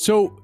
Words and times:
So 0.00 0.34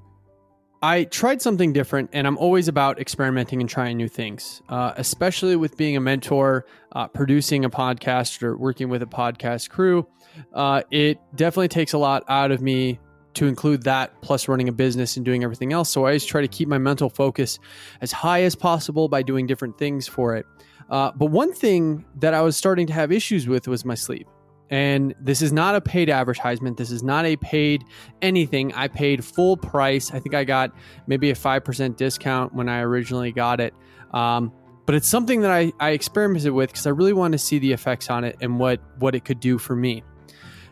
I 0.83 1.05
tried 1.05 1.41
something 1.41 1.73
different, 1.73 2.11
and 2.13 2.27
I'm 2.27 2.37
always 2.37 2.67
about 2.67 2.99
experimenting 2.99 3.59
and 3.59 3.67
trying 3.67 3.97
new 3.97 4.07
things, 4.07 4.61
uh, 4.69 4.93
especially 4.97 5.55
with 5.55 5.75
being 5.77 5.97
a 5.97 5.99
mentor, 5.99 6.67
uh, 6.91 7.07
producing 7.07 7.65
a 7.65 7.69
podcast, 7.71 8.43
or 8.43 8.55
working 8.55 8.87
with 8.87 9.01
a 9.01 9.07
podcast 9.07 9.71
crew. 9.71 10.07
Uh, 10.53 10.83
it 10.91 11.17
definitely 11.33 11.69
takes 11.69 11.93
a 11.93 11.97
lot 11.97 12.23
out 12.27 12.51
of 12.51 12.61
me 12.61 12.99
to 13.33 13.47
include 13.47 13.81
that, 13.81 14.21
plus 14.21 14.47
running 14.47 14.69
a 14.69 14.71
business 14.71 15.17
and 15.17 15.25
doing 15.25 15.43
everything 15.43 15.73
else. 15.73 15.89
So 15.89 16.01
I 16.05 16.09
always 16.09 16.23
try 16.23 16.41
to 16.41 16.47
keep 16.47 16.67
my 16.67 16.77
mental 16.77 17.09
focus 17.09 17.57
as 18.01 18.11
high 18.11 18.43
as 18.43 18.53
possible 18.53 19.07
by 19.07 19.23
doing 19.23 19.47
different 19.47 19.79
things 19.79 20.07
for 20.07 20.35
it. 20.35 20.45
Uh, 20.91 21.11
but 21.15 21.31
one 21.31 21.51
thing 21.51 22.05
that 22.19 22.35
I 22.35 22.41
was 22.41 22.55
starting 22.55 22.85
to 22.85 22.93
have 22.93 23.11
issues 23.11 23.47
with 23.47 23.67
was 23.67 23.83
my 23.83 23.95
sleep. 23.95 24.27
And 24.69 25.15
this 25.19 25.41
is 25.41 25.53
not 25.53 25.75
a 25.75 25.81
paid 25.81 26.09
advertisement. 26.09 26.77
This 26.77 26.91
is 26.91 27.03
not 27.03 27.25
a 27.25 27.37
paid 27.37 27.85
anything. 28.21 28.73
I 28.73 28.87
paid 28.87 29.23
full 29.23 29.55
price. 29.55 30.13
I 30.13 30.19
think 30.19 30.35
I 30.35 30.43
got 30.43 30.71
maybe 31.07 31.29
a 31.29 31.35
5% 31.35 31.95
discount 31.95 32.53
when 32.53 32.67
I 32.67 32.81
originally 32.81 33.31
got 33.31 33.61
it. 33.61 33.73
Um, 34.11 34.51
but 34.85 34.95
it's 34.95 35.07
something 35.07 35.41
that 35.41 35.51
I, 35.51 35.71
I 35.79 35.91
experimented 35.91 36.51
with 36.51 36.69
because 36.69 36.87
I 36.87 36.91
really 36.91 37.13
wanted 37.13 37.37
to 37.37 37.43
see 37.43 37.59
the 37.59 37.71
effects 37.71 38.09
on 38.09 38.23
it 38.23 38.37
and 38.41 38.59
what, 38.59 38.79
what 38.99 39.15
it 39.15 39.25
could 39.25 39.39
do 39.39 39.57
for 39.57 39.75
me. 39.75 40.03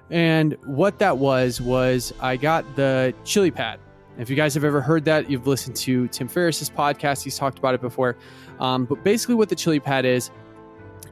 And 0.09 0.55
what 0.65 0.99
that 0.99 1.17
was, 1.17 1.59
was 1.59 2.13
I 2.19 2.37
got 2.37 2.75
the 2.75 3.13
chili 3.23 3.51
pad. 3.51 3.79
If 4.17 4.29
you 4.29 4.35
guys 4.35 4.53
have 4.53 4.63
ever 4.63 4.81
heard 4.81 5.03
that, 5.05 5.29
you've 5.29 5.47
listened 5.47 5.75
to 5.77 6.07
Tim 6.09 6.27
Ferriss's 6.27 6.69
podcast. 6.69 7.23
He's 7.23 7.37
talked 7.37 7.59
about 7.59 7.73
it 7.73 7.81
before. 7.81 8.15
Um, 8.59 8.85
but 8.85 9.03
basically, 9.03 9.35
what 9.35 9.49
the 9.49 9.55
chili 9.55 9.79
pad 9.79 10.05
is, 10.05 10.31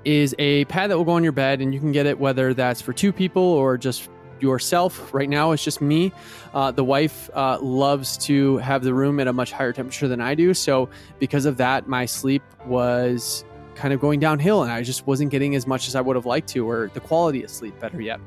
is 0.05 0.35
a 0.39 0.66
pad 0.66 0.91
that 0.91 0.98
will 0.98 1.05
go 1.05 1.13
on 1.13 1.23
your 1.23 1.31
bed, 1.31 1.62
and 1.62 1.73
you 1.73 1.80
can 1.80 1.91
get 1.91 2.05
it 2.05 2.20
whether 2.20 2.53
that's 2.53 2.81
for 2.81 2.93
two 2.93 3.12
people 3.12 3.43
or 3.43 3.77
just 3.77 4.09
yourself. 4.39 5.13
Right 5.13 5.29
now, 5.29 5.52
it's 5.52 5.63
just 5.63 5.81
me. 5.81 6.12
Uh, 6.54 6.71
the 6.71 6.84
wife 6.84 7.29
uh, 7.34 7.60
loves 7.62 8.18
to 8.20 8.57
have 8.57 8.84
the 8.84 8.93
room 8.93 9.20
at 9.20 9.27
a 9.27 9.34
much 9.34 9.51
higher 9.51 9.73
temperature 9.73 10.07
than 10.07 10.21
I 10.21 10.35
do. 10.35 10.54
So, 10.54 10.90
because 11.20 11.45
of 11.45 11.57
that, 11.57 11.87
my 11.87 12.05
sleep 12.05 12.43
was 12.65 13.45
kind 13.76 13.93
of 13.93 13.99
going 13.99 14.20
downhill, 14.20 14.62
and 14.62 14.71
I 14.71 14.84
just 14.84 15.07
wasn't 15.07 15.32
getting 15.32 15.55
as 15.55 15.65
much 15.65 15.87
as 15.87 15.95
I 15.95 16.01
would 16.01 16.15
have 16.15 16.26
liked 16.26 16.49
to, 16.49 16.70
or 16.70 16.91
the 16.93 16.99
quality 16.99 17.43
of 17.43 17.49
sleep, 17.49 17.79
better 17.79 18.01
yet. 18.01 18.20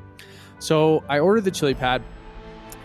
So, 0.59 1.03
I 1.07 1.19
ordered 1.19 1.45
the 1.45 1.51
chili 1.51 1.75
pad, 1.75 2.01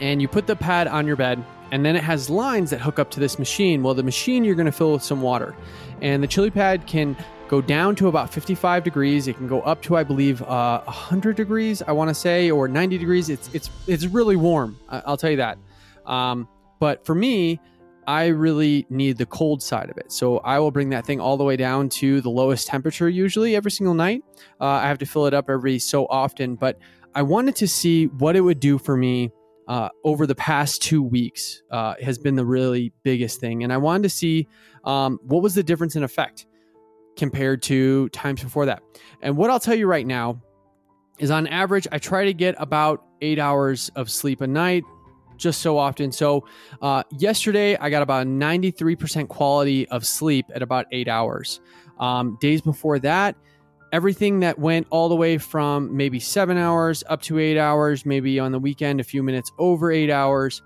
and 0.01 0.21
you 0.21 0.29
put 0.29 0.47
the 0.47 0.57
pad 0.57 0.87
on 0.87 1.07
your 1.07 1.17
bed, 1.17 1.43
and 1.73 1.85
then 1.85 1.97
it 1.97 2.05
has 2.05 2.29
lines 2.29 2.71
that 2.71 2.81
hook 2.81 2.99
up 2.99 3.11
to 3.13 3.21
this 3.21 3.39
machine. 3.39 3.83
Well, 3.83 3.95
the 3.95 4.03
machine 4.03 4.45
you're 4.45 4.55
going 4.55 4.67
to 4.67 4.73
fill 4.73 4.93
with 4.93 5.03
some 5.03 5.23
water, 5.23 5.57
and 6.03 6.23
the 6.23 6.27
chili 6.27 6.51
pad 6.51 6.87
can 6.87 7.17
go 7.53 7.61
down 7.61 7.95
to 7.95 8.09
about 8.09 8.33
55 8.33 8.83
degrees. 8.83 9.29
It 9.29 9.37
can 9.37 9.47
go 9.47 9.61
up 9.61 9.83
to, 9.83 9.95
I 9.95 10.05
believe, 10.05 10.41
uh, 10.41 10.81
100 10.85 11.37
degrees. 11.37 11.83
I 11.83 11.93
want 11.93 12.09
to 12.09 12.15
say, 12.15 12.51
or 12.51 12.67
90 12.67 12.97
degrees. 12.97 13.29
It's 13.29 13.51
it's 13.53 13.69
it's 13.87 14.07
really 14.07 14.37
warm. 14.37 14.79
I'll 14.89 15.19
tell 15.19 15.31
you 15.31 15.37
that. 15.37 15.59
Um, 16.07 16.49
but 16.81 17.05
for 17.05 17.15
me, 17.15 17.61
I 18.07 18.29
really 18.29 18.87
need 18.89 19.19
the 19.19 19.27
cold 19.27 19.63
side 19.63 19.91
of 19.91 19.99
it. 19.99 20.11
So 20.11 20.39
I 20.39 20.61
will 20.61 20.71
bring 20.71 20.89
that 20.91 21.05
thing 21.05 21.21
all 21.21 21.37
the 21.37 21.45
way 21.45 21.59
down 21.59 21.91
to 22.01 22.23
the 22.23 22.31
lowest 22.31 22.69
temperature, 22.69 23.07
usually 23.07 23.55
every 23.55 23.71
single 23.71 23.95
night. 23.95 24.25
Uh, 24.59 24.65
I 24.65 24.89
have 24.89 24.99
to 25.01 25.07
fill 25.07 25.27
it 25.27 25.35
up 25.35 25.51
every 25.51 25.79
so 25.79 26.07
often, 26.07 26.55
but 26.55 26.79
I 27.15 27.21
wanted 27.21 27.55
to 27.57 27.69
see 27.69 28.07
what 28.07 28.35
it 28.35 28.41
would 28.41 28.61
do 28.61 28.79
for 28.79 28.97
me 28.97 29.31
uh, 29.69 29.91
over 30.05 30.27
the 30.27 30.35
past 30.35 30.81
two 30.81 31.03
weeks. 31.03 31.63
Uh, 31.71 31.97
has 32.03 32.17
been 32.17 32.35
the 32.35 32.47
really 32.47 32.95
biggest 33.03 33.41
thing, 33.41 33.63
and 33.63 33.75
I 33.75 33.77
wanted 33.77 34.05
to 34.05 34.09
see 34.09 34.49
um, 34.85 35.21
what 35.23 35.43
was 35.43 35.55
the 35.55 35.63
difference 35.63 35.97
in 35.97 36.03
effect 36.03 36.47
compared 37.17 37.63
to 37.63 38.09
times 38.11 38.43
before 38.43 38.67
that. 38.67 38.83
And 39.21 39.37
what 39.37 39.51
I'll 39.51 39.61
tell 39.61 39.75
you 39.75 39.87
right 39.87 40.07
now 40.07 40.41
is 41.19 41.31
on 41.31 41.47
average, 41.47 41.87
I 41.93 41.99
try 41.99 42.25
to 42.25 42.35
get 42.35 42.55
about 42.59 43.05
eight 43.21 43.39
hours 43.39 43.91
of 43.95 44.11
sleep 44.11 44.41
a 44.41 44.47
night, 44.47 44.85
just 45.37 45.61
so 45.61 45.79
often. 45.79 46.13
So, 46.13 46.45
uh, 46.81 47.03
yesterday 47.19 47.77
I 47.77 47.91
got 47.91 48.03
about 48.03 48.27
93% 48.27 49.29
quality 49.29 49.89
of 49.89 50.07
sleep 50.07 50.47
at 50.55 50.63
about 50.63 50.87
eight 50.93 51.09
hours. 51.09 51.61
Um, 51.99 52.39
days 52.41 52.61
before 52.61 52.99
that, 53.01 53.37
everything 53.93 54.41
that 54.41 54.59
went 54.59 54.87
all 54.91 55.09
the 55.09 55.17
way 55.17 55.39
from 55.39 55.97
maybe 55.97 56.19
seven 56.19 56.57
hours 56.57 57.05
up 57.09 57.23
to 57.23 57.39
eight 57.39 57.59
hours, 57.59 58.05
maybe 58.07 58.41
on 58.41 58.51
the 58.51 58.59
weekend, 58.59 59.01
a 59.01 59.05
few 59.05 59.23
minutes 59.23 59.53
over 59.59 59.93
eight 59.93 60.11
hours. 60.11 60.63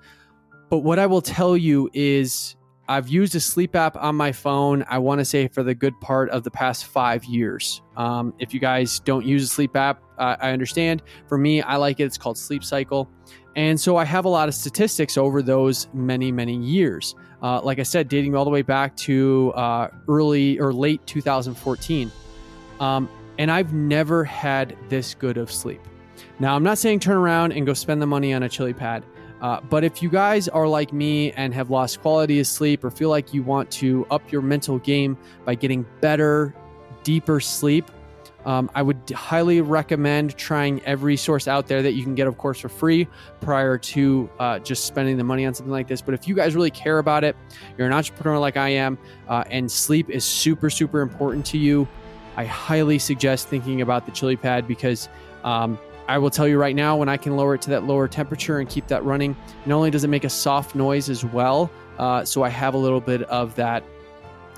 But 0.71 0.79
what 0.79 0.99
I 0.99 1.07
will 1.07 1.23
tell 1.23 1.57
you 1.57 1.91
is 1.93 2.56
I've 2.89 3.09
used 3.09 3.35
a 3.35 3.41
sleep 3.41 3.75
app 3.75 3.97
on 3.97 4.15
my 4.15 4.31
phone, 4.31 4.85
I 4.89 4.99
want 4.99 5.19
to 5.19 5.25
say 5.25 5.49
for 5.49 5.63
the 5.63 5.75
good 5.75 6.01
part 6.01 6.31
of 6.31 6.45
the 6.45 6.51
past 6.51 6.87
five 6.87 7.25
years. 7.25 7.83
Um, 7.97 8.33
if 8.39 8.55
you 8.55 8.61
guys 8.61 9.01
don't 9.01 9.27
use 9.27 9.43
a 9.43 9.49
sleep 9.49 9.75
app, 9.75 10.03
uh, 10.19 10.37
I 10.41 10.53
understand. 10.53 11.03
For 11.27 11.37
me, 11.37 11.63
I 11.63 11.77
like 11.77 11.99
it. 11.99 12.05
It's 12.05 12.17
called 12.17 12.39
Sleep 12.39 12.63
Cycle. 12.63 13.11
And 13.57 13.81
so 13.81 13.97
I 13.97 14.05
have 14.05 14.25
a 14.25 14.29
lot 14.29 14.49
of 14.49 14.55
statistics 14.55 15.17
over 15.17 15.43
those 15.43 15.89
many, 15.93 16.31
many 16.31 16.57
years. 16.57 17.15
Uh, 17.43 17.61
like 17.61 17.79
I 17.79 17.83
said, 17.83 18.09
dating 18.09 18.37
all 18.37 18.45
the 18.45 18.51
way 18.51 18.63
back 18.63 18.97
to 18.99 19.53
uh, 19.57 19.89
early 20.09 20.61
or 20.61 20.73
late 20.73 21.05
2014. 21.07 22.13
Um, 22.79 23.09
and 23.39 23.51
I've 23.51 23.73
never 23.73 24.25
had 24.25 24.77
this 24.89 25.15
good 25.15 25.39
of 25.39 25.51
sleep. 25.51 25.81
Now, 26.39 26.55
I'm 26.55 26.63
not 26.63 26.79
saying 26.79 27.01
turn 27.01 27.17
around 27.17 27.53
and 27.53 27.67
go 27.67 27.75
spend 27.75 28.01
the 28.01 28.07
money 28.07 28.33
on 28.33 28.43
a 28.43 28.49
chili 28.49 28.73
pad. 28.73 29.05
Uh, 29.41 29.61
but 29.61 29.85
if 29.85 30.03
you 30.03 30.09
guys 30.09 30.49
are 30.49 30.67
like 30.67 30.93
me 30.93 31.33
and 31.33 31.53
have 31.53 31.71
lost 31.71 32.01
quality 32.01 32.41
of 32.41 32.47
sleep 32.47 32.83
or 32.83 32.91
feel 32.91 33.11
like 33.11 33.35
you 33.35 33.43
want 33.43 33.71
to 33.71 34.07
up 34.11 34.31
your 34.33 34.43
mental 34.43 34.79
game 34.79 35.17
by 35.45 35.55
getting 35.55 35.85
better, 36.01 36.55
deeper 37.03 37.41
sleep, 37.41 37.91
um, 38.47 38.71
I 38.77 38.83
would 38.83 39.11
highly 39.11 39.61
recommend 39.61 40.37
trying 40.37 40.81
every 40.85 41.17
source 41.17 41.49
out 41.49 41.67
there 41.67 41.83
that 41.83 41.93
you 41.95 42.05
can 42.05 42.15
get, 42.15 42.29
of 42.29 42.39
course, 42.39 42.61
for 42.61 42.69
free 42.69 43.09
prior 43.41 43.77
to 43.77 44.31
uh, 44.39 44.61
just 44.61 44.87
spending 44.87 45.17
the 45.17 45.25
money 45.25 45.45
on 45.45 45.53
something 45.53 45.73
like 45.73 45.89
this. 45.89 46.01
But 46.01 46.15
if 46.15 46.29
you 46.29 46.35
guys 46.37 46.55
really 46.55 46.71
care 46.71 46.99
about 46.99 47.25
it, 47.25 47.37
you're 47.77 47.89
an 47.89 47.93
entrepreneur 47.93 48.39
like 48.39 48.57
I 48.57 48.69
am, 48.69 48.99
uh, 49.29 49.43
and 49.51 49.71
sleep 49.71 50.09
is 50.11 50.25
super, 50.25 50.71
super 50.71 51.01
important 51.01 51.45
to 51.47 51.59
you, 51.59 51.89
I 52.37 52.45
highly 52.45 52.99
suggest 52.99 53.49
thinking 53.49 53.81
about 53.81 54.07
the 54.07 54.13
chili 54.13 54.37
pad 54.37 54.69
because 54.69 55.09
um, 55.43 55.79
I 56.09 56.19
will 56.19 56.31
tell 56.31 56.47
you 56.47 56.59
right 56.59 56.77
now, 56.77 56.97
when 56.97 57.09
I 57.09 57.17
can 57.17 57.37
lower 57.37 57.55
it 57.55 57.63
to 57.63 57.71
that 57.71 57.85
lower 57.85 58.07
temperature 58.07 58.59
and 58.59 58.69
keep 58.69 58.87
that 58.89 59.05
running, 59.05 59.37
not 59.67 59.77
only 59.77 59.91
does 59.91 60.05
it 60.05 60.09
make 60.09 60.25
a 60.25 60.31
soft 60.31 60.75
noise 60.75 61.11
as 61.11 61.25
well, 61.25 61.71
uh, 61.99 62.25
so 62.25 62.45
I 62.45 62.49
have 62.49 62.75
a 62.75 62.79
little 62.79 63.01
bit 63.01 63.23
of 63.25 63.55
that 63.57 63.83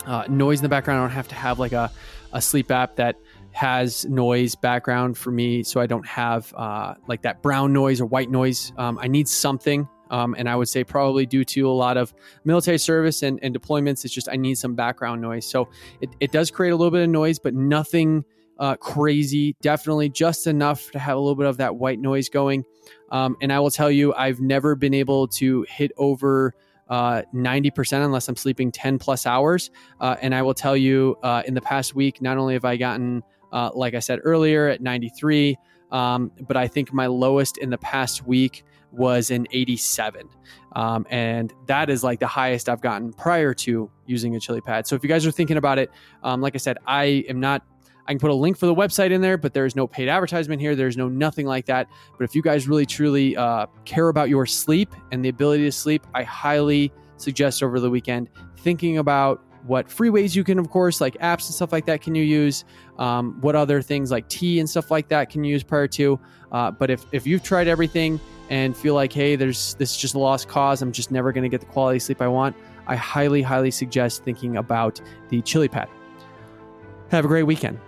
uh, 0.07 0.25
noise 0.29 0.59
in 0.59 0.63
the 0.63 0.69
background. 0.69 1.01
I 1.01 1.05
don't 1.05 1.15
have 1.15 1.29
to 1.29 1.35
have 1.35 1.59
like 1.59 1.73
a, 1.73 1.91
a 2.33 2.43
sleep 2.43 2.71
app 2.71 2.97
that 2.97 3.17
has 3.53 4.05
noise 4.07 4.55
background 4.55 5.17
for 5.17 5.31
me, 5.31 5.63
so 5.63 5.81
I 5.81 5.87
don't 5.87 6.07
have 6.07 6.53
uh, 6.55 6.95
like 7.07 7.23
that 7.23 7.43
brown 7.43 7.73
noise 7.73 8.01
or 8.01 8.07
white 8.07 8.31
noise. 8.31 8.73
Um, 8.77 8.99
I 9.01 9.09
need 9.09 9.29
something. 9.29 9.89
Um, 10.11 10.35
and 10.39 10.49
I 10.49 10.57
would 10.57 10.71
say 10.71 10.85
probably 10.85 11.27
due 11.27 11.45
to 11.45 11.69
a 11.69 11.73
lot 11.73 11.99
of 11.99 12.15
military 12.45 12.79
service 12.79 13.23
and, 13.23 13.39
and 13.43 13.55
deployments, 13.55 14.07
it's 14.07 14.15
just 14.15 14.27
I 14.31 14.37
need 14.37 14.57
some 14.57 14.75
background 14.75 15.21
noise. 15.21 15.45
So 15.45 15.69
it, 16.01 16.09
it 16.21 16.33
does 16.33 16.51
create 16.51 16.71
a 16.71 16.77
little 16.77 16.91
bit 16.91 17.03
of 17.03 17.11
noise, 17.11 17.39
but 17.39 17.53
nothing 17.55 18.25
uh, 18.59 18.77
crazy. 18.77 19.57
Definitely 19.61 20.09
just 20.09 20.47
enough 20.47 20.91
to 20.93 20.99
have 20.99 21.17
a 21.17 21.21
little 21.21 21.37
bit 21.37 21.47
of 21.47 21.59
that 21.59 21.77
white 21.77 21.99
noise 21.99 22.29
going. 22.29 22.65
Um, 23.11 23.37
and 23.41 23.53
I 23.53 23.61
will 23.61 23.71
tell 23.71 23.91
you, 23.91 24.15
I've 24.15 24.41
never 24.41 24.75
been 24.75 24.95
able 24.95 25.29
to 25.29 25.65
hit 25.69 25.93
over 25.97 26.55
uh, 26.89 27.23
90% 27.35 28.05
unless 28.05 28.29
I'm 28.29 28.37
sleeping 28.37 28.73
10 28.73 28.99
plus 28.99 29.27
hours. 29.27 29.71
Uh, 30.01 30.17
and 30.21 30.35
I 30.35 30.43
will 30.43 30.55
tell 30.55 30.77
you, 30.77 31.17
uh, 31.23 31.43
in 31.47 31.55
the 31.55 31.61
past 31.61 31.95
week, 31.95 32.21
not 32.23 32.39
only 32.39 32.55
have 32.55 32.65
I 32.65 32.77
gotten, 32.77 33.23
uh, 33.53 33.71
like 33.75 33.95
I 33.95 34.01
said 34.01 34.21
earlier, 34.25 34.69
at 34.69 34.81
93, 34.81 35.57
um, 35.91 36.31
but 36.47 36.57
I 36.57 36.67
think 36.69 36.93
my 36.93 37.07
lowest 37.07 37.59
in 37.59 37.71
the 37.71 37.79
past 37.79 38.27
week 38.27 38.65
was 38.91 39.31
an 39.31 39.47
87. 39.53 40.29
Um, 40.75 41.07
and 41.11 41.53
that 41.67 41.91
is 41.91 42.03
like 42.03 42.21
the 42.21 42.27
highest 42.27 42.69
I've 42.69 42.81
gotten 42.81 43.13
prior 43.13 43.53
to 43.55 43.91
using 44.07 44.35
a 44.37 44.41
chili 44.41 44.61
pad. 44.61 44.87
So 44.87 44.97
if 44.97 45.03
you 45.03 45.09
guys 45.09 45.27
are 45.27 45.31
thinking 45.31 45.57
about 45.57 45.79
it, 45.79 45.91
um, 46.23 46.41
like 46.41 46.55
I 46.55 46.59
said, 46.59 46.79
I 46.87 47.25
am 47.29 47.41
not 47.41 47.63
I 48.09 48.13
can 48.13 48.19
put 48.19 48.31
a 48.31 48.35
link 48.35 48.57
for 48.57 48.65
the 48.65 48.75
website 48.75 49.11
in 49.11 49.21
there, 49.21 49.37
but 49.37 49.53
there 49.53 49.67
is 49.67 49.77
no 49.77 49.87
paid 49.87 50.09
advertisement 50.09 50.63
here. 50.63 50.75
There's 50.75 50.97
no 50.97 51.09
nothing 51.09 51.47
like 51.47 51.67
that. 51.67 51.89
But 52.17 52.25
if 52.25 52.35
you 52.35 52.41
guys 52.41 52.67
really 52.67 52.87
truly 52.87 53.37
uh, 53.37 53.67
care 53.85 54.09
about 54.09 54.31
your 54.31 54.47
sleep 54.47 54.95
and 55.13 55.23
the 55.23 55.29
ability 55.29 55.65
to 55.65 55.73
sleep, 55.73 56.07
I 56.15 56.23
highly 56.23 56.91
suggest 57.19 57.63
over 57.63 57.79
the 57.79 57.91
weekend 57.91 58.31
thinking 58.57 58.97
about 58.97 59.45
what 59.67 59.91
free 59.91 60.09
ways 60.09 60.35
you 60.35 60.43
can, 60.43 60.59
of 60.59 60.71
course, 60.71 61.03
like 61.03 61.19
apps 61.19 61.47
and 61.47 61.55
stuff 61.55 61.71
like 61.71 61.85
that, 61.85 62.01
can 62.01 62.15
you 62.15 62.23
use? 62.23 62.65
Um, 62.99 63.39
what 63.43 63.55
other 63.55 63.83
things 63.83 64.11
like 64.11 64.27
tea 64.29 64.59
and 64.59 64.71
stuff 64.71 64.91
like 64.91 65.09
that 65.09 65.29
can 65.29 65.45
you 65.45 65.53
use 65.53 65.63
prior 65.63 65.87
to? 65.89 66.19
Uh, 66.51 66.71
but 66.71 66.89
if, 66.89 67.05
if 67.13 67.27
you've 67.27 67.43
tried 67.43 67.69
everything 67.69 68.19
and 68.49 68.75
feel 68.75 68.95
like, 68.95 69.13
hey, 69.13 69.37
there's 69.37 69.75
this 69.75 69.91
is 69.91 69.97
just 69.99 70.15
a 70.15 70.19
lost 70.19 70.49
cause, 70.49 70.81
I'm 70.81 70.93
just 70.93 71.11
never 71.11 71.31
going 71.33 71.43
to 71.43 71.51
get 71.51 71.61
the 71.61 71.67
quality 71.67 71.99
sleep 71.99 72.23
I 72.23 72.29
want, 72.29 72.57
I 72.87 72.97
highly, 72.97 73.43
highly 73.43 73.71
suggest 73.71 74.25
thinking 74.25 74.57
about 74.57 75.03
the 75.29 75.43
Chili 75.43 75.69
Pad. 75.69 75.89
Have 77.11 77.27
a 77.27 77.29
great 77.29 77.43
weekend. 77.43 77.79